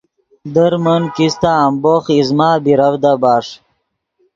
در 0.55 0.73
من 0.85 1.01
کیستہ 1.15 1.51
امبوخ 1.65 2.03
ایزمہ 2.15 2.49
بیرڤدا 2.63 3.13
بݰ 3.21 3.45